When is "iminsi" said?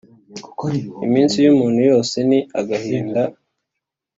1.05-1.35